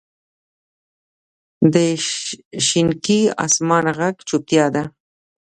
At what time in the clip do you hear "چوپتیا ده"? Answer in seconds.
4.27-4.83